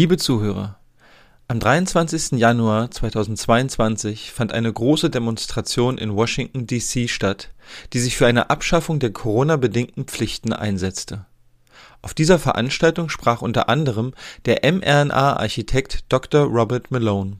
Liebe 0.00 0.16
Zuhörer, 0.16 0.78
am 1.46 1.60
23. 1.60 2.38
Januar 2.38 2.90
2022 2.90 4.32
fand 4.32 4.50
eine 4.50 4.72
große 4.72 5.10
Demonstration 5.10 5.98
in 5.98 6.16
Washington, 6.16 6.66
D.C. 6.66 7.06
statt, 7.06 7.50
die 7.92 7.98
sich 7.98 8.16
für 8.16 8.26
eine 8.26 8.48
Abschaffung 8.48 8.98
der 8.98 9.12
Corona-bedingten 9.12 10.06
Pflichten 10.06 10.54
einsetzte. 10.54 11.26
Auf 12.00 12.14
dieser 12.14 12.38
Veranstaltung 12.38 13.10
sprach 13.10 13.42
unter 13.42 13.68
anderem 13.68 14.14
der 14.46 14.60
mRNA-Architekt 14.72 16.04
Dr. 16.08 16.46
Robert 16.46 16.90
Malone. 16.90 17.36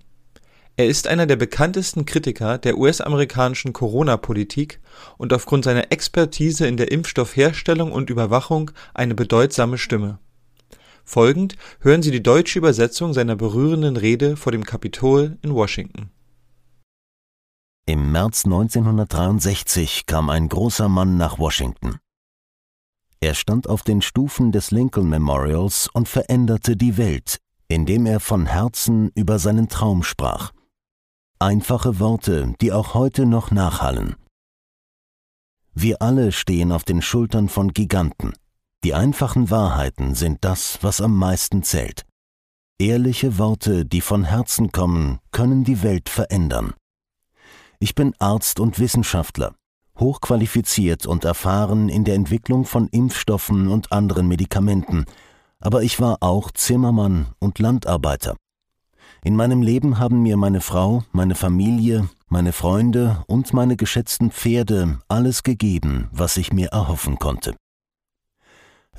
Er 0.76 0.86
ist 0.86 1.08
einer 1.08 1.24
der 1.24 1.36
bekanntesten 1.36 2.04
Kritiker 2.04 2.58
der 2.58 2.76
US-amerikanischen 2.76 3.72
Corona-Politik 3.72 4.80
und 5.16 5.32
aufgrund 5.32 5.64
seiner 5.64 5.90
Expertise 5.92 6.66
in 6.66 6.76
der 6.76 6.92
Impfstoffherstellung 6.92 7.90
und 7.90 8.10
Überwachung 8.10 8.70
eine 8.92 9.14
bedeutsame 9.14 9.78
Stimme. 9.78 10.18
Folgend 11.10 11.56
hören 11.80 12.02
Sie 12.02 12.12
die 12.12 12.22
deutsche 12.22 12.60
Übersetzung 12.60 13.14
seiner 13.14 13.34
berührenden 13.34 13.96
Rede 13.96 14.36
vor 14.36 14.52
dem 14.52 14.62
Kapitol 14.62 15.38
in 15.42 15.52
Washington. 15.52 16.10
Im 17.84 18.12
März 18.12 18.44
1963 18.44 20.06
kam 20.06 20.30
ein 20.30 20.48
großer 20.48 20.88
Mann 20.88 21.16
nach 21.16 21.40
Washington. 21.40 21.98
Er 23.18 23.34
stand 23.34 23.68
auf 23.68 23.82
den 23.82 24.02
Stufen 24.02 24.52
des 24.52 24.70
Lincoln 24.70 25.08
Memorials 25.08 25.88
und 25.92 26.08
veränderte 26.08 26.76
die 26.76 26.96
Welt, 26.96 27.38
indem 27.66 28.06
er 28.06 28.20
von 28.20 28.46
Herzen 28.46 29.10
über 29.16 29.40
seinen 29.40 29.68
Traum 29.68 30.04
sprach. 30.04 30.52
Einfache 31.40 31.98
Worte, 31.98 32.54
die 32.60 32.70
auch 32.70 32.94
heute 32.94 33.26
noch 33.26 33.50
nachhallen. 33.50 34.14
Wir 35.74 36.02
alle 36.02 36.30
stehen 36.30 36.70
auf 36.70 36.84
den 36.84 37.02
Schultern 37.02 37.48
von 37.48 37.72
Giganten. 37.72 38.32
Die 38.82 38.94
einfachen 38.94 39.50
Wahrheiten 39.50 40.14
sind 40.14 40.38
das, 40.40 40.78
was 40.80 41.02
am 41.02 41.14
meisten 41.14 41.62
zählt. 41.62 42.06
Ehrliche 42.78 43.36
Worte, 43.36 43.84
die 43.84 44.00
von 44.00 44.24
Herzen 44.24 44.72
kommen, 44.72 45.18
können 45.32 45.64
die 45.64 45.82
Welt 45.82 46.08
verändern. 46.08 46.72
Ich 47.78 47.94
bin 47.94 48.14
Arzt 48.18 48.58
und 48.58 48.78
Wissenschaftler, 48.78 49.54
hochqualifiziert 49.98 51.06
und 51.06 51.24
erfahren 51.24 51.90
in 51.90 52.04
der 52.04 52.14
Entwicklung 52.14 52.64
von 52.64 52.88
Impfstoffen 52.88 53.68
und 53.68 53.92
anderen 53.92 54.28
Medikamenten, 54.28 55.04
aber 55.60 55.82
ich 55.82 56.00
war 56.00 56.18
auch 56.20 56.50
Zimmermann 56.50 57.26
und 57.38 57.58
Landarbeiter. 57.58 58.34
In 59.22 59.36
meinem 59.36 59.60
Leben 59.60 59.98
haben 59.98 60.22
mir 60.22 60.38
meine 60.38 60.62
Frau, 60.62 61.04
meine 61.12 61.34
Familie, 61.34 62.08
meine 62.28 62.52
Freunde 62.54 63.22
und 63.26 63.52
meine 63.52 63.76
geschätzten 63.76 64.30
Pferde 64.30 65.00
alles 65.08 65.42
gegeben, 65.42 66.08
was 66.12 66.38
ich 66.38 66.54
mir 66.54 66.68
erhoffen 66.68 67.18
konnte. 67.18 67.54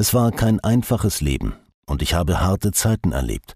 Es 0.01 0.15
war 0.15 0.31
kein 0.31 0.59
einfaches 0.61 1.21
Leben 1.21 1.53
und 1.85 2.01
ich 2.01 2.15
habe 2.15 2.41
harte 2.41 2.71
Zeiten 2.71 3.11
erlebt. 3.11 3.55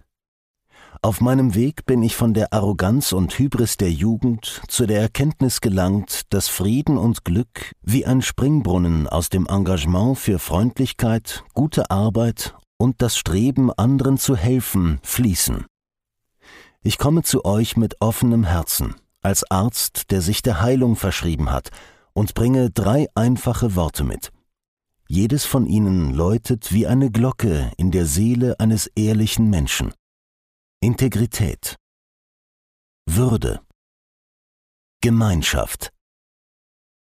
Auf 1.01 1.19
meinem 1.19 1.55
Weg 1.55 1.87
bin 1.87 2.03
ich 2.03 2.15
von 2.15 2.35
der 2.35 2.53
Arroganz 2.53 3.13
und 3.13 3.39
Hybris 3.39 3.77
der 3.77 3.91
Jugend 3.91 4.61
zu 4.67 4.85
der 4.85 5.01
Erkenntnis 5.01 5.59
gelangt, 5.59 6.31
dass 6.31 6.47
Frieden 6.47 6.99
und 6.99 7.25
Glück 7.25 7.73
wie 7.81 8.05
ein 8.05 8.21
Springbrunnen 8.21 9.07
aus 9.07 9.29
dem 9.29 9.47
Engagement 9.47 10.19
für 10.19 10.37
Freundlichkeit, 10.37 11.43
gute 11.55 11.89
Arbeit 11.89 12.53
und 12.77 13.01
das 13.01 13.17
Streben, 13.17 13.73
anderen 13.73 14.19
zu 14.19 14.35
helfen, 14.35 14.99
fließen. 15.01 15.65
Ich 16.83 16.99
komme 16.99 17.23
zu 17.23 17.43
euch 17.43 17.75
mit 17.75 17.95
offenem 18.01 18.43
Herzen, 18.43 18.93
als 19.23 19.49
Arzt, 19.49 20.11
der 20.11 20.21
sich 20.21 20.43
der 20.43 20.61
Heilung 20.61 20.95
verschrieben 20.95 21.51
hat, 21.51 21.71
und 22.13 22.35
bringe 22.35 22.69
drei 22.69 23.07
einfache 23.15 23.75
Worte 23.75 24.03
mit. 24.03 24.31
Jedes 25.07 25.45
von 25.45 25.67
ihnen 25.67 26.13
läutet 26.13 26.73
wie 26.73 26.87
eine 26.87 27.11
Glocke 27.11 27.71
in 27.77 27.91
der 27.91 28.07
Seele 28.07 28.59
eines 28.59 28.87
ehrlichen 28.95 29.49
Menschen. 29.51 29.93
Integrität. 30.81 31.75
Würde. 33.05 33.61
Gemeinschaft. 35.01 35.91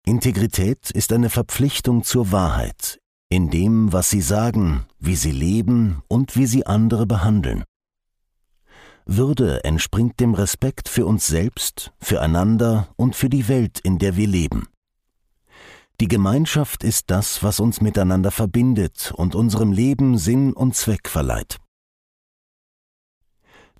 Integrität 0.04 0.90
ist 0.90 1.12
eine 1.12 1.30
Verpflichtung 1.30 2.02
zur 2.02 2.32
Wahrheit, 2.32 3.00
in 3.28 3.50
dem, 3.50 3.92
was 3.92 4.10
sie 4.10 4.20
sagen, 4.20 4.86
wie 4.98 5.16
sie 5.16 5.30
leben 5.30 6.02
und 6.08 6.36
wie 6.36 6.46
sie 6.46 6.66
andere 6.66 7.06
behandeln. 7.06 7.64
Würde 9.04 9.62
entspringt 9.62 10.18
dem 10.18 10.34
Respekt 10.34 10.88
für 10.88 11.06
uns 11.06 11.28
selbst, 11.28 11.92
füreinander 12.00 12.88
und 12.96 13.14
für 13.14 13.28
die 13.28 13.46
Welt, 13.46 13.78
in 13.78 13.98
der 13.98 14.16
wir 14.16 14.26
leben. 14.26 14.66
Die 16.00 16.08
Gemeinschaft 16.08 16.84
ist 16.84 17.10
das, 17.10 17.42
was 17.42 17.58
uns 17.58 17.80
miteinander 17.80 18.30
verbindet 18.30 19.12
und 19.16 19.34
unserem 19.34 19.72
Leben 19.72 20.18
Sinn 20.18 20.52
und 20.52 20.74
Zweck 20.74 21.08
verleiht. 21.08 21.58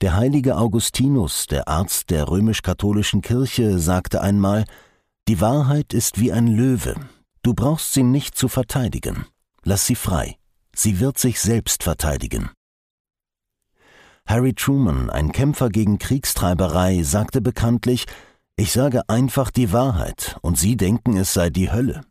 Der 0.01 0.15
heilige 0.15 0.57
Augustinus, 0.57 1.47
der 1.47 1.69
Arzt 1.69 2.11
der 2.11 2.29
römisch-katholischen 2.29 3.21
Kirche, 3.21 3.79
sagte 3.79 4.21
einmal, 4.23 4.65
die 5.29 5.41
Wahrheit 5.41 5.93
ist 5.93 6.19
wie 6.19 6.33
ein 6.33 6.47
Löwe, 6.47 6.95
du 7.43 7.53
brauchst 7.53 7.93
sie 7.93 8.03
nicht 8.03 8.37
zu 8.37 8.49
verteidigen, 8.49 9.27
lass 9.63 9.87
sie 9.87 9.95
frei, 9.95 10.37
sie 10.75 11.01
wird 11.01 11.19
sich 11.19 11.41
selbst 11.41 11.83
verteidigen. 11.83 12.51
Harry 14.27 14.55
Truman, 14.55 15.09
ein 15.11 15.33
Kämpfer 15.33 15.69
gegen 15.69 15.99
Kriegstreiberei, 15.99 17.03
sagte 17.03 17.41
bekanntlich, 17.41 18.07
ich 18.57 18.73
sage 18.73 19.09
einfach 19.09 19.51
die 19.51 19.73
Wahrheit, 19.73 20.39
und 20.43 20.59
Sie 20.59 20.77
denken, 20.77 21.17
es 21.17 21.35
sei 21.35 21.51
die 21.51 21.71
Hölle. 21.71 22.03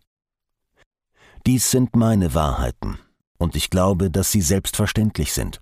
Dies 1.45 1.69
sind 1.69 1.95
meine 1.95 2.33
Wahrheiten, 2.33 2.97
und 3.37 3.55
ich 3.55 3.69
glaube, 3.69 4.09
dass 4.09 4.31
sie 4.31 4.41
selbstverständlich 4.41 5.33
sind. 5.33 5.61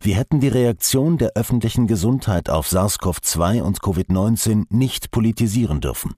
Wir 0.00 0.16
hätten 0.16 0.40
die 0.40 0.48
Reaktion 0.48 1.18
der 1.18 1.32
öffentlichen 1.34 1.86
Gesundheit 1.86 2.50
auf 2.50 2.68
SARS-CoV-2 2.68 3.62
und 3.62 3.80
Covid-19 3.80 4.66
nicht 4.70 5.10
politisieren 5.10 5.80
dürfen. 5.80 6.14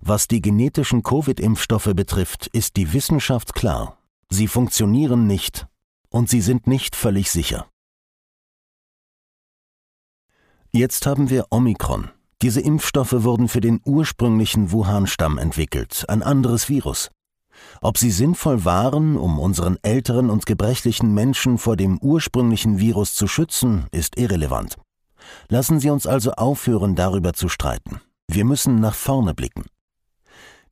Was 0.00 0.28
die 0.28 0.40
genetischen 0.40 1.02
Covid-Impfstoffe 1.02 1.92
betrifft, 1.94 2.46
ist 2.48 2.76
die 2.76 2.92
Wissenschaft 2.92 3.54
klar. 3.54 3.98
Sie 4.28 4.48
funktionieren 4.48 5.26
nicht 5.26 5.66
und 6.08 6.28
sie 6.28 6.40
sind 6.40 6.66
nicht 6.66 6.96
völlig 6.96 7.30
sicher. 7.30 7.68
Jetzt 10.72 11.04
haben 11.06 11.30
wir 11.30 11.46
Omikron, 11.50 12.10
diese 12.42 12.60
Impfstoffe 12.60 13.24
wurden 13.24 13.48
für 13.48 13.60
den 13.60 13.80
ursprünglichen 13.84 14.72
Wuhan-Stamm 14.72 15.38
entwickelt, 15.38 16.04
ein 16.08 16.22
anderes 16.22 16.68
Virus. 16.68 17.10
Ob 17.82 17.98
sie 17.98 18.10
sinnvoll 18.10 18.64
waren, 18.64 19.16
um 19.16 19.38
unseren 19.38 19.76
älteren 19.82 20.30
und 20.30 20.46
gebrechlichen 20.46 21.12
Menschen 21.12 21.58
vor 21.58 21.76
dem 21.76 21.98
ursprünglichen 21.98 22.78
Virus 22.78 23.14
zu 23.14 23.26
schützen, 23.26 23.86
ist 23.92 24.18
irrelevant. 24.18 24.76
Lassen 25.48 25.80
Sie 25.80 25.90
uns 25.90 26.06
also 26.06 26.32
aufhören, 26.32 26.94
darüber 26.94 27.34
zu 27.34 27.48
streiten. 27.48 28.00
Wir 28.26 28.44
müssen 28.44 28.80
nach 28.80 28.94
vorne 28.94 29.34
blicken. 29.34 29.64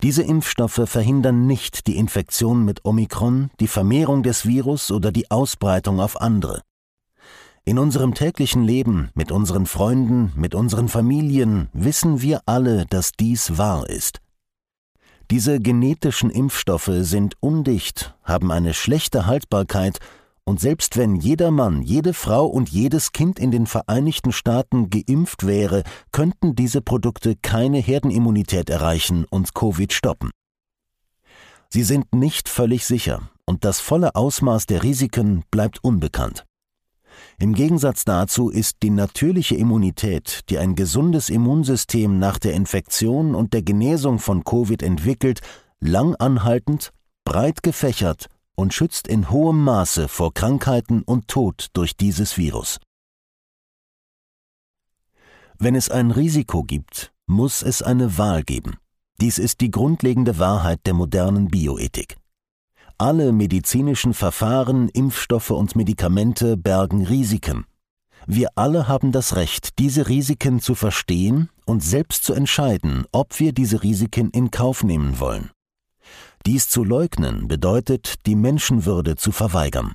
Diese 0.02 0.22
Impfstoffe 0.22 0.82
verhindern 0.86 1.46
nicht 1.46 1.86
die 1.86 1.96
Infektion 1.96 2.64
mit 2.64 2.84
Omikron, 2.84 3.50
die 3.58 3.66
Vermehrung 3.66 4.22
des 4.22 4.46
Virus 4.46 4.90
oder 4.90 5.10
die 5.10 5.30
Ausbreitung 5.30 6.00
auf 6.00 6.20
andere. 6.20 6.62
In 7.68 7.78
unserem 7.78 8.14
täglichen 8.14 8.64
Leben, 8.64 9.10
mit 9.12 9.30
unseren 9.30 9.66
Freunden, 9.66 10.32
mit 10.36 10.54
unseren 10.54 10.88
Familien 10.88 11.68
wissen 11.74 12.22
wir 12.22 12.40
alle, 12.46 12.86
dass 12.86 13.12
dies 13.12 13.58
wahr 13.58 13.86
ist. 13.90 14.20
Diese 15.30 15.60
genetischen 15.60 16.30
Impfstoffe 16.30 16.90
sind 17.00 17.34
undicht, 17.41 18.15
haben 18.24 18.53
eine 18.53 18.72
schlechte 18.72 19.26
Haltbarkeit 19.26 19.98
und 20.44 20.60
selbst 20.60 20.97
wenn 20.97 21.15
jeder 21.16 21.50
Mann, 21.50 21.82
jede 21.82 22.15
Frau 22.15 22.47
und 22.47 22.70
jedes 22.70 23.12
Kind 23.12 23.38
in 23.38 23.50
den 23.50 23.66
Vereinigten 23.66 24.32
Staaten 24.32 24.88
geimpft 24.88 25.47
wäre, 25.47 25.82
könnten 26.10 26.56
diese 26.56 26.80
Produkte 26.80 27.36
keine 27.36 27.80
Herdenimmunität 27.80 28.71
erreichen 28.71 29.26
und 29.28 29.53
Covid 29.53 29.92
stoppen. 29.92 30.30
Sie 31.68 31.82
sind 31.82 32.14
nicht 32.14 32.48
völlig 32.48 32.86
sicher 32.86 33.28
und 33.44 33.66
das 33.66 33.80
volle 33.80 34.14
Ausmaß 34.14 34.64
der 34.64 34.82
Risiken 34.82 35.44
bleibt 35.50 35.84
unbekannt. 35.84 36.47
Im 37.38 37.54
Gegensatz 37.54 38.04
dazu 38.04 38.50
ist 38.50 38.78
die 38.82 38.91
natürliche 38.91 39.54
Immunität, 39.54 40.41
die 40.48 40.59
ein 40.59 40.74
gesundes 40.74 41.30
Immunsystem 41.30 42.18
nach 42.18 42.38
der 42.38 42.54
Infektion 42.54 43.34
und 43.34 43.53
der 43.53 43.62
Genesung 43.62 44.18
von 44.18 44.44
Covid 44.44 44.82
entwickelt, 44.82 45.41
lang 45.80 46.15
anhaltend, 46.16 46.92
breit 47.24 47.62
gefächert 47.62 48.26
und 48.56 48.74
schützt 48.74 49.06
in 49.06 49.30
hohem 49.30 49.62
Maße 49.62 50.09
vor 50.09 50.34
Krankheiten 50.34 51.03
und 51.03 51.28
Tod 51.28 51.68
durch 51.74 51.97
dieses 51.97 52.36
Virus. 52.36 52.78
Wenn 55.59 55.74
es 55.74 55.91
ein 55.91 56.10
Risiko 56.10 56.62
gibt, 56.62 57.12
muss 57.26 57.62
es 57.62 57.82
eine 57.82 58.16
Wahl 58.18 58.42
geben. 58.42 58.76
Dies 59.21 59.38
ist 59.38 59.60
die 59.60 59.71
grundlegende 59.71 60.38
Wahrheit 60.38 60.80
der 60.86 60.94
modernen 60.94 61.48
Bioethik. 61.48 62.16
Alle 63.00 63.30
medizinischen 63.30 64.12
Verfahren, 64.12 64.89
Impfstoffe 64.89 65.50
und 65.50 65.77
Medikamente 65.77 66.56
bergen 66.56 67.06
Risiken. 67.06 67.65
Wir 68.27 68.48
alle 68.56 68.89
haben 68.89 69.12
das 69.12 69.36
Recht, 69.36 69.78
diese 69.78 70.09
Risiken 70.09 70.59
zu 70.59 70.74
verstehen 70.74 71.48
und 71.65 71.80
selbst 71.80 72.24
zu 72.24 72.34
entscheiden, 72.34 73.04
ob 73.12 73.39
wir 73.39 73.53
diese 73.53 73.84
Risiken 73.84 74.30
in 74.30 74.50
Kauf 74.50 74.83
nehmen 74.83 75.21
wollen. 75.21 75.53
Dies 76.45 76.68
zu 76.68 76.83
leugnen 76.83 77.47
bedeutet, 77.47 78.27
die 78.27 78.34
Menschenwürde 78.34 79.15
zu 79.15 79.30
verweigern. 79.30 79.95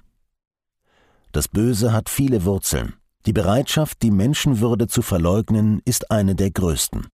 Das 1.33 1.49
Böse 1.49 1.91
hat 1.91 2.07
viele 2.07 2.45
Wurzeln. 2.45 2.93
Die 3.25 3.33
Bereitschaft, 3.33 4.01
die 4.01 4.11
Menschenwürde 4.11 4.87
zu 4.87 5.01
verleugnen, 5.01 5.81
ist 5.83 6.09
eine 6.09 6.35
der 6.35 6.51
größten. 6.51 7.07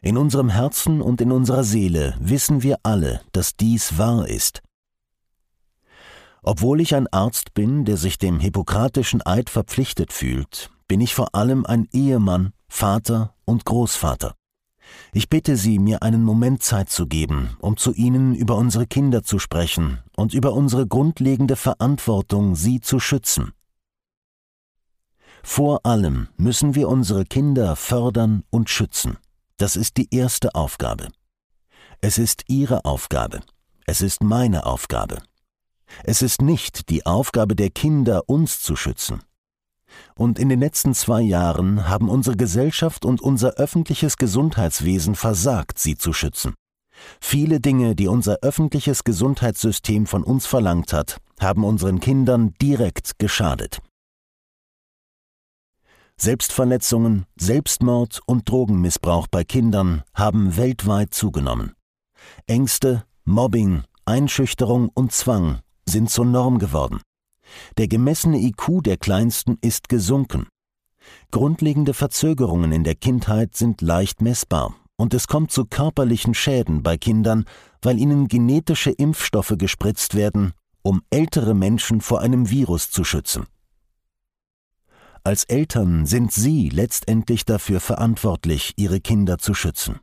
In 0.00 0.16
unserem 0.16 0.48
Herzen 0.48 1.02
und 1.02 1.20
in 1.20 1.32
unserer 1.32 1.64
Seele 1.64 2.14
wissen 2.20 2.62
wir 2.62 2.78
alle, 2.84 3.22
dass 3.32 3.56
dies 3.56 3.98
wahr 3.98 4.28
ist. 4.28 4.62
Obwohl 6.42 6.80
ich 6.80 6.94
ein 6.94 7.06
Arzt 7.08 7.54
bin, 7.54 7.84
der 7.84 7.96
sich 7.96 8.18
dem 8.18 8.40
hippokratischen 8.40 9.24
Eid 9.26 9.50
verpflichtet 9.50 10.12
fühlt, 10.12 10.70
bin 10.86 11.00
ich 11.00 11.14
vor 11.14 11.34
allem 11.34 11.66
ein 11.66 11.88
Ehemann, 11.92 12.52
Vater 12.68 13.34
und 13.44 13.64
Großvater. 13.64 14.34
Ich 15.12 15.28
bitte 15.28 15.56
Sie, 15.56 15.78
mir 15.78 16.02
einen 16.02 16.24
Moment 16.24 16.62
Zeit 16.62 16.90
zu 16.90 17.06
geben, 17.06 17.56
um 17.60 17.76
zu 17.76 17.92
Ihnen 17.92 18.34
über 18.34 18.56
unsere 18.56 18.86
Kinder 18.86 19.22
zu 19.22 19.38
sprechen 19.38 19.98
und 20.16 20.34
über 20.34 20.52
unsere 20.54 20.86
grundlegende 20.86 21.56
Verantwortung, 21.56 22.54
sie 22.54 22.80
zu 22.80 23.00
schützen. 23.00 23.52
Vor 25.42 25.84
allem 25.84 26.28
müssen 26.36 26.74
wir 26.74 26.88
unsere 26.88 27.24
Kinder 27.24 27.76
fördern 27.76 28.44
und 28.50 28.70
schützen. 28.70 29.18
Das 29.56 29.76
ist 29.76 29.96
die 29.96 30.08
erste 30.14 30.54
Aufgabe. 30.54 31.08
Es 32.00 32.18
ist 32.18 32.44
Ihre 32.48 32.84
Aufgabe. 32.84 33.40
Es 33.86 34.02
ist 34.02 34.22
meine 34.22 34.66
Aufgabe. 34.66 35.18
Es 36.04 36.22
ist 36.22 36.42
nicht 36.42 36.88
die 36.90 37.06
Aufgabe 37.06 37.56
der 37.56 37.70
Kinder, 37.70 38.22
uns 38.26 38.60
zu 38.60 38.76
schützen. 38.76 39.22
Und 40.14 40.38
in 40.38 40.48
den 40.48 40.60
letzten 40.60 40.94
zwei 40.94 41.22
Jahren 41.22 41.88
haben 41.88 42.08
unsere 42.08 42.36
Gesellschaft 42.36 43.04
und 43.04 43.20
unser 43.20 43.54
öffentliches 43.54 44.16
Gesundheitswesen 44.16 45.14
versagt, 45.14 45.78
sie 45.78 45.96
zu 45.96 46.12
schützen. 46.12 46.54
Viele 47.20 47.60
Dinge, 47.60 47.94
die 47.94 48.08
unser 48.08 48.38
öffentliches 48.42 49.04
Gesundheitssystem 49.04 50.06
von 50.06 50.24
uns 50.24 50.46
verlangt 50.46 50.92
hat, 50.92 51.18
haben 51.40 51.64
unseren 51.64 52.00
Kindern 52.00 52.54
direkt 52.60 53.18
geschadet. 53.18 53.80
Selbstverletzungen, 56.20 57.26
Selbstmord 57.36 58.20
und 58.26 58.48
Drogenmissbrauch 58.48 59.28
bei 59.28 59.44
Kindern 59.44 60.02
haben 60.14 60.56
weltweit 60.56 61.14
zugenommen. 61.14 61.74
Ängste, 62.48 63.04
Mobbing, 63.24 63.84
Einschüchterung 64.04 64.88
und 64.92 65.12
Zwang 65.12 65.60
sind 65.88 66.10
zur 66.10 66.24
Norm 66.24 66.58
geworden. 66.58 67.00
Der 67.76 67.88
gemessene 67.88 68.38
IQ 68.38 68.82
der 68.84 68.96
Kleinsten 68.96 69.58
ist 69.60 69.88
gesunken. 69.88 70.46
Grundlegende 71.30 71.94
Verzögerungen 71.94 72.72
in 72.72 72.84
der 72.84 72.94
Kindheit 72.94 73.56
sind 73.56 73.80
leicht 73.80 74.20
messbar 74.20 74.74
und 74.96 75.14
es 75.14 75.28
kommt 75.28 75.50
zu 75.50 75.64
körperlichen 75.64 76.34
Schäden 76.34 76.82
bei 76.82 76.96
Kindern, 76.96 77.44
weil 77.80 77.98
ihnen 77.98 78.28
genetische 78.28 78.90
Impfstoffe 78.90 79.54
gespritzt 79.56 80.14
werden, 80.14 80.52
um 80.82 81.02
ältere 81.10 81.54
Menschen 81.54 82.00
vor 82.00 82.20
einem 82.20 82.50
Virus 82.50 82.90
zu 82.90 83.04
schützen. 83.04 83.46
Als 85.24 85.44
Eltern 85.44 86.06
sind 86.06 86.32
Sie 86.32 86.68
letztendlich 86.68 87.44
dafür 87.44 87.80
verantwortlich, 87.80 88.74
Ihre 88.76 89.00
Kinder 89.00 89.38
zu 89.38 89.54
schützen. 89.54 90.00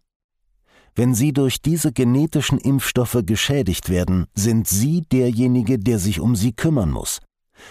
Wenn 0.96 1.14
sie 1.14 1.34
durch 1.34 1.62
diese 1.62 1.92
genetischen 1.92 2.58
Impfstoffe 2.58 3.18
geschädigt 3.26 3.90
werden, 3.90 4.28
sind 4.34 4.66
Sie 4.66 5.02
derjenige, 5.02 5.78
der 5.78 6.00
sich 6.00 6.22
um 6.22 6.38
sie 6.38 6.54
kümmern 6.54 6.90
muss. 6.90 7.20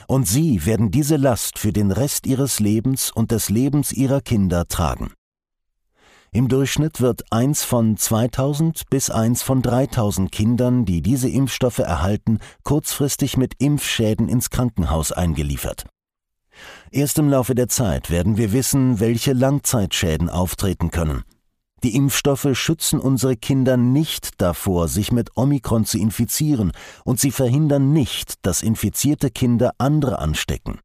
Und 0.07 0.29
Sie 0.29 0.67
werden 0.67 0.91
diese 0.91 1.17
Last 1.17 1.59
für 1.59 1.73
den 1.73 1.91
Rest 1.91 2.27
Ihres 2.27 2.61
Lebens 2.61 3.11
und 3.11 3.31
des 3.31 3.49
Lebens 3.49 3.93
Ihrer 3.93 4.21
Kinder 4.21 4.67
tragen. 4.69 5.13
Im 6.33 6.49
Durchschnitt 6.49 7.01
wird 7.01 7.23
eins 7.31 7.65
von 7.65 7.97
2000 7.97 8.91
bis 8.91 9.09
eins 9.09 9.43
von 9.43 9.63
3000 9.63 10.31
Kindern, 10.31 10.85
die 10.85 11.01
diese 11.01 11.29
Impfstoffe 11.29 11.79
erhalten, 11.79 12.41
kurzfristig 12.63 13.37
mit 13.37 13.55
Impfschäden 13.59 14.29
ins 14.29 14.51
Krankenhaus 14.51 15.13
eingeliefert. 15.13 15.87
Erst 16.91 17.19
im 17.19 17.31
Laufe 17.31 17.55
der 17.55 17.69
Zeit 17.69 18.11
werden 18.11 18.37
wir 18.37 18.53
wissen, 18.53 19.01
welche 19.01 19.33
Langzeitschäden 19.33 20.29
auftreten 20.29 20.91
können. 20.91 21.25
Die 21.85 21.95
Impfstoffe 21.95 22.49
schützen 22.55 22.99
unsere 22.99 23.37
Kinder 23.37 23.77
nicht 23.77 24.41
davor, 24.41 24.89
sich 24.89 25.13
mit 25.13 25.37
Omikron 25.37 25.85
zu 25.85 25.99
infizieren, 25.99 26.73
und 27.05 27.21
sie 27.21 27.31
verhindern 27.31 27.93
nicht, 27.93 28.37
dass 28.41 28.63
infizierte 28.63 29.31
Kinder 29.31 29.75
andere 29.77 30.19
anstecken. 30.19 30.81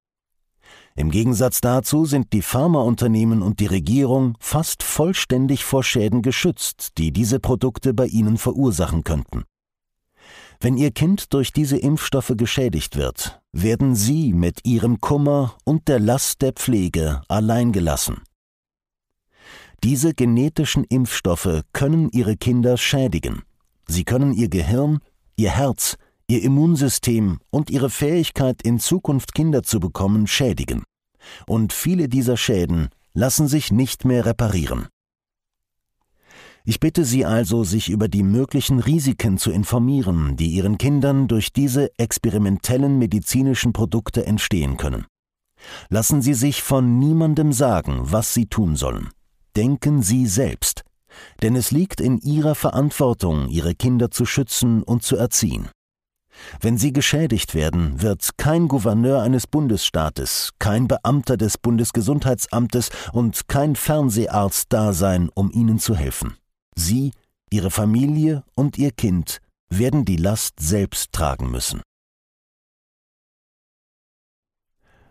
Im 0.97 1.09
Gegensatz 1.09 1.61
dazu 1.61 2.03
sind 2.03 2.33
die 2.33 2.41
Pharmaunternehmen 2.41 3.41
und 3.41 3.61
die 3.61 3.67
Regierung 3.67 4.35
fast 4.41 4.83
vollständig 4.83 5.63
vor 5.63 5.85
Schäden 5.85 6.21
geschützt, 6.21 6.97
die 6.97 7.13
diese 7.13 7.39
Produkte 7.39 7.93
bei 7.93 8.07
ihnen 8.07 8.37
verursachen 8.37 9.05
könnten. 9.05 9.45
Wenn 10.59 10.75
Ihr 10.75 10.91
Kind 10.91 11.33
durch 11.33 11.53
diese 11.53 11.77
Impfstoffe 11.77 12.33
geschädigt 12.35 12.97
wird, 12.97 13.39
werden 13.53 13.95
Sie 13.95 14.33
mit 14.33 14.67
Ihrem 14.67 14.99
Kummer 14.99 15.55
und 15.63 15.87
der 15.87 16.01
Last 16.01 16.41
der 16.41 16.51
Pflege 16.51 17.21
allein 17.29 17.71
gelassen. 17.71 18.17
Diese 19.83 20.13
genetischen 20.13 20.83
Impfstoffe 20.83 21.61
können 21.71 22.09
Ihre 22.11 22.35
Kinder 22.35 22.77
schädigen. 22.77 23.43
Sie 23.87 24.03
können 24.03 24.33
Ihr 24.33 24.49
Gehirn, 24.49 24.99
Ihr 25.37 25.51
Herz, 25.51 25.95
Ihr 26.27 26.43
Immunsystem 26.43 27.39
und 27.49 27.69
Ihre 27.69 27.89
Fähigkeit, 27.89 28.61
in 28.61 28.79
Zukunft 28.79 29.33
Kinder 29.33 29.63
zu 29.63 29.79
bekommen, 29.79 30.27
schädigen. 30.27 30.83
Und 31.47 31.73
viele 31.73 32.09
dieser 32.09 32.37
Schäden 32.37 32.89
lassen 33.13 33.47
sich 33.47 33.71
nicht 33.71 34.05
mehr 34.05 34.25
reparieren. 34.25 34.87
Ich 36.65 36.79
bitte 36.79 37.05
Sie 37.05 37.25
also, 37.25 37.63
sich 37.63 37.89
über 37.89 38.07
die 38.07 38.21
möglichen 38.21 38.79
Risiken 38.79 39.37
zu 39.37 39.49
informieren, 39.49 40.35
die 40.35 40.49
Ihren 40.49 40.77
Kindern 40.77 41.27
durch 41.27 41.51
diese 41.53 41.89
experimentellen 41.97 42.99
medizinischen 42.99 43.73
Produkte 43.73 44.25
entstehen 44.25 44.77
können. 44.77 45.05
Lassen 45.89 46.21
Sie 46.21 46.33
sich 46.33 46.61
von 46.61 46.99
niemandem 46.99 47.53
sagen, 47.53 48.01
was 48.03 48.33
Sie 48.33 48.45
tun 48.45 48.75
sollen. 48.75 49.09
Denken 49.59 50.01
Sie 50.01 50.25
selbst, 50.25 50.85
denn 51.41 51.57
es 51.57 51.71
liegt 51.71 51.99
in 51.99 52.17
Ihrer 52.19 52.55
Verantwortung, 52.55 53.49
Ihre 53.49 53.75
Kinder 53.75 54.09
zu 54.09 54.25
schützen 54.25 54.83
und 54.83 55.03
zu 55.03 55.17
erziehen. 55.17 55.67
Wenn 56.61 56.77
sie 56.77 56.93
geschädigt 56.93 57.53
werden, 57.55 58.01
wird 58.01 58.37
kein 58.37 58.69
Gouverneur 58.69 59.21
eines 59.21 59.47
Bundesstaates, 59.47 60.51
kein 60.59 60.87
Beamter 60.87 61.35
des 61.35 61.57
Bundesgesundheitsamtes 61.57 62.89
und 63.11 63.49
kein 63.49 63.75
Fernseharzt 63.75 64.67
da 64.69 64.93
sein, 64.93 65.29
um 65.33 65.51
ihnen 65.51 65.77
zu 65.77 65.93
helfen. 65.93 66.37
Sie, 66.77 67.11
Ihre 67.49 67.69
Familie 67.69 68.45
und 68.55 68.77
Ihr 68.77 68.91
Kind 68.91 69.41
werden 69.67 70.05
die 70.05 70.15
Last 70.15 70.61
selbst 70.61 71.11
tragen 71.11 71.51
müssen. 71.51 71.81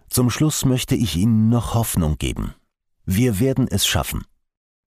Zum 0.08 0.30
Schluss 0.30 0.64
möchte 0.64 0.94
ich 0.94 1.16
Ihnen 1.16 1.50
noch 1.50 1.74
Hoffnung 1.74 2.16
geben. 2.16 2.54
Wir 3.04 3.40
werden 3.40 3.68
es 3.68 3.86
schaffen. 3.86 4.24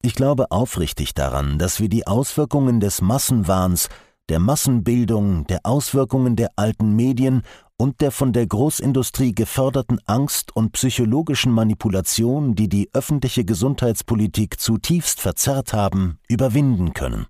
Ich 0.03 0.15
glaube 0.15 0.49
aufrichtig 0.49 1.13
daran, 1.13 1.59
dass 1.59 1.79
wir 1.79 1.87
die 1.87 2.07
Auswirkungen 2.07 2.79
des 2.79 3.01
Massenwahns, 3.01 3.87
der 4.29 4.39
Massenbildung, 4.39 5.45
der 5.45 5.59
Auswirkungen 5.63 6.35
der 6.35 6.49
alten 6.55 6.95
Medien 6.95 7.43
und 7.77 8.01
der 8.01 8.11
von 8.11 8.33
der 8.33 8.47
Großindustrie 8.47 9.33
geförderten 9.33 9.99
Angst 10.05 10.55
und 10.55 10.71
psychologischen 10.71 11.51
Manipulation, 11.51 12.55
die 12.55 12.67
die 12.67 12.89
öffentliche 12.93 13.45
Gesundheitspolitik 13.45 14.59
zutiefst 14.59 15.21
verzerrt 15.21 15.73
haben, 15.73 16.17
überwinden 16.27 16.93
können. 16.93 17.27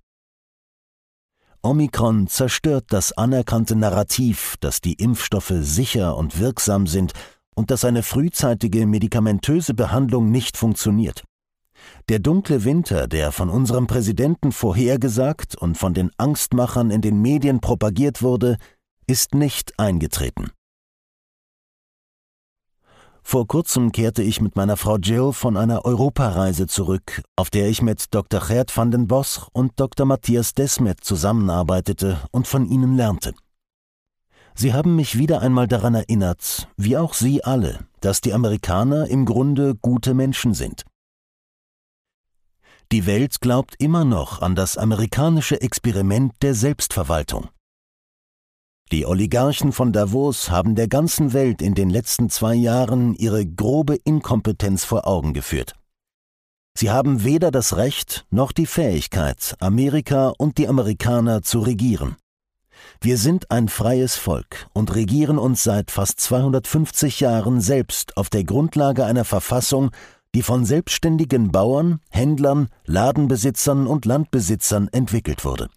Omikron 1.62 2.26
zerstört 2.26 2.86
das 2.88 3.12
anerkannte 3.12 3.76
Narrativ, 3.76 4.56
dass 4.60 4.80
die 4.80 4.94
Impfstoffe 4.94 5.52
sicher 5.60 6.16
und 6.16 6.40
wirksam 6.40 6.86
sind 6.86 7.12
und 7.54 7.70
dass 7.70 7.84
eine 7.84 8.02
frühzeitige 8.02 8.86
medikamentöse 8.86 9.74
Behandlung 9.74 10.30
nicht 10.30 10.56
funktioniert. 10.56 11.22
Der 12.08 12.18
dunkle 12.18 12.64
Winter, 12.64 13.08
der 13.08 13.32
von 13.32 13.48
unserem 13.48 13.86
Präsidenten 13.86 14.52
vorhergesagt 14.52 15.54
und 15.56 15.76
von 15.78 15.94
den 15.94 16.10
Angstmachern 16.16 16.90
in 16.90 17.00
den 17.00 17.20
Medien 17.22 17.60
propagiert 17.60 18.22
wurde, 18.22 18.56
ist 19.06 19.34
nicht 19.34 19.78
eingetreten. 19.78 20.50
Vor 23.22 23.46
kurzem 23.46 23.92
kehrte 23.92 24.22
ich 24.22 24.40
mit 24.40 24.56
meiner 24.56 24.76
Frau 24.76 24.98
Jill 24.98 25.32
von 25.32 25.56
einer 25.56 25.84
Europareise 25.84 26.66
zurück, 26.66 27.22
auf 27.36 27.50
der 27.50 27.68
ich 27.68 27.80
mit 27.80 28.12
Dr. 28.12 28.40
Gerd 28.40 28.76
van 28.76 28.90
den 28.90 29.06
Bosch 29.06 29.40
und 29.52 29.72
Dr. 29.76 30.06
Matthias 30.06 30.54
Desmet 30.54 31.02
zusammenarbeitete 31.02 32.18
und 32.32 32.48
von 32.48 32.66
ihnen 32.66 32.96
lernte. 32.96 33.32
Sie 34.54 34.74
haben 34.74 34.96
mich 34.96 35.16
wieder 35.16 35.40
einmal 35.40 35.66
daran 35.66 35.94
erinnert, 35.94 36.68
wie 36.76 36.96
auch 36.96 37.14
Sie 37.14 37.42
alle, 37.42 37.78
dass 38.00 38.20
die 38.20 38.34
Amerikaner 38.34 39.08
im 39.08 39.24
Grunde 39.24 39.74
gute 39.76 40.14
Menschen 40.14 40.52
sind. 40.52 40.84
Die 42.92 43.06
Welt 43.06 43.40
glaubt 43.40 43.74
immer 43.78 44.04
noch 44.04 44.42
an 44.42 44.54
das 44.54 44.76
amerikanische 44.76 45.62
Experiment 45.62 46.34
der 46.42 46.54
Selbstverwaltung. 46.54 47.48
Die 48.90 49.06
Oligarchen 49.06 49.72
von 49.72 49.94
Davos 49.94 50.50
haben 50.50 50.74
der 50.74 50.88
ganzen 50.88 51.32
Welt 51.32 51.62
in 51.62 51.74
den 51.74 51.88
letzten 51.88 52.28
zwei 52.28 52.54
Jahren 52.54 53.14
ihre 53.14 53.46
grobe 53.46 53.94
Inkompetenz 54.04 54.84
vor 54.84 55.06
Augen 55.06 55.32
geführt. 55.32 55.72
Sie 56.76 56.90
haben 56.90 57.24
weder 57.24 57.50
das 57.50 57.78
Recht 57.78 58.26
noch 58.28 58.52
die 58.52 58.66
Fähigkeit, 58.66 59.56
Amerika 59.58 60.34
und 60.36 60.58
die 60.58 60.68
Amerikaner 60.68 61.40
zu 61.40 61.60
regieren. 61.60 62.16
Wir 63.00 63.16
sind 63.16 63.50
ein 63.50 63.70
freies 63.70 64.16
Volk 64.16 64.66
und 64.74 64.94
regieren 64.94 65.38
uns 65.38 65.64
seit 65.64 65.90
fast 65.90 66.20
250 66.20 67.20
Jahren 67.20 67.62
selbst 67.62 68.18
auf 68.18 68.28
der 68.28 68.44
Grundlage 68.44 69.06
einer 69.06 69.24
Verfassung, 69.24 69.92
die 70.34 70.42
von 70.42 70.64
selbstständigen 70.64 71.52
Bauern, 71.52 72.00
Händlern, 72.10 72.68
Ladenbesitzern 72.86 73.86
und 73.86 74.04
Landbesitzern 74.06 74.88
entwickelt 74.88 75.44
wurde. 75.44 75.68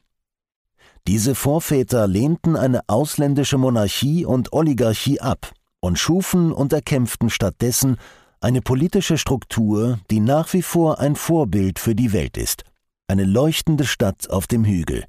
Diese 1.07 1.35
Vorväter 1.35 2.07
lehnten 2.07 2.55
eine 2.55 2.81
ausländische 2.87 3.57
Monarchie 3.57 4.25
und 4.25 4.53
Oligarchie 4.53 5.19
ab 5.19 5.51
und 5.79 5.99
schufen 5.99 6.51
und 6.51 6.73
erkämpften 6.73 7.29
stattdessen 7.29 7.97
eine 8.39 8.61
politische 8.61 9.17
Struktur, 9.17 9.99
die 10.09 10.19
nach 10.19 10.53
wie 10.53 10.61
vor 10.61 10.99
ein 10.99 11.15
Vorbild 11.15 11.79
für 11.79 11.95
die 11.95 12.11
Welt 12.11 12.37
ist. 12.37 12.63
Eine 13.07 13.23
leuchtende 13.23 13.85
Stadt 13.85 14.29
auf 14.29 14.47
dem 14.47 14.65
Hügel. 14.65 15.05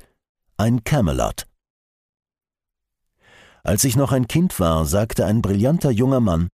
Ein 0.58 0.84
Camelot. 0.84 1.46
Als 3.62 3.84
ich 3.84 3.96
noch 3.96 4.12
ein 4.12 4.28
Kind 4.28 4.60
war, 4.60 4.84
sagte 4.84 5.26
ein 5.26 5.42
brillanter 5.42 5.90
junger 5.90 6.20
Mann, 6.20 6.48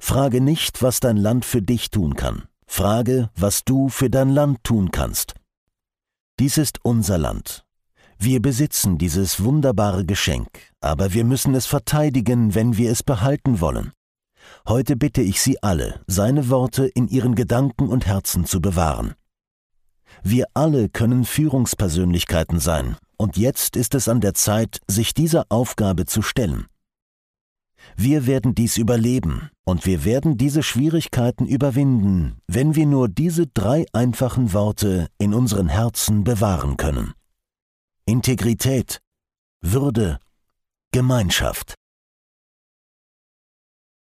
Frage 0.00 0.40
nicht, 0.40 0.82
was 0.82 1.00
dein 1.00 1.16
Land 1.16 1.44
für 1.44 1.62
dich 1.62 1.90
tun 1.90 2.14
kann. 2.14 2.44
Frage, 2.66 3.30
was 3.34 3.64
du 3.64 3.88
für 3.88 4.10
dein 4.10 4.30
Land 4.30 4.62
tun 4.64 4.90
kannst. 4.90 5.34
Dies 6.38 6.58
ist 6.58 6.78
unser 6.82 7.18
Land, 7.18 7.64
wir 8.20 8.42
besitzen 8.42 8.98
dieses 8.98 9.44
wunderbare 9.44 10.04
Geschenk, 10.04 10.48
aber 10.80 11.12
wir 11.12 11.24
müssen 11.24 11.54
es 11.54 11.66
verteidigen, 11.66 12.52
wenn 12.56 12.76
wir 12.76 12.90
es 12.90 13.04
behalten 13.04 13.60
wollen. 13.60 13.92
Heute 14.66 14.96
bitte 14.96 15.22
ich 15.22 15.40
Sie 15.40 15.62
alle, 15.62 16.00
seine 16.08 16.48
Worte 16.50 16.86
in 16.86 17.06
Ihren 17.06 17.36
Gedanken 17.36 17.88
und 17.88 18.06
Herzen 18.06 18.44
zu 18.44 18.60
bewahren. 18.60 19.14
Wir 20.24 20.46
alle 20.52 20.88
können 20.88 21.24
Führungspersönlichkeiten 21.24 22.58
sein, 22.58 22.96
und 23.18 23.36
jetzt 23.36 23.76
ist 23.76 23.94
es 23.94 24.08
an 24.08 24.20
der 24.20 24.34
Zeit, 24.34 24.80
sich 24.88 25.14
dieser 25.14 25.46
Aufgabe 25.48 26.04
zu 26.04 26.20
stellen. 26.20 26.66
Wir 27.96 28.26
werden 28.26 28.54
dies 28.54 28.76
überleben, 28.76 29.50
und 29.64 29.86
wir 29.86 30.04
werden 30.04 30.36
diese 30.36 30.62
Schwierigkeiten 30.62 31.46
überwinden, 31.46 32.38
wenn 32.46 32.74
wir 32.74 32.86
nur 32.86 33.08
diese 33.08 33.46
drei 33.46 33.84
einfachen 33.92 34.52
Worte 34.52 35.08
in 35.18 35.34
unseren 35.34 35.68
Herzen 35.68 36.24
bewahren 36.24 36.76
können. 36.76 37.12
Integrität, 38.06 39.00
Würde, 39.60 40.18
Gemeinschaft. 40.90 41.77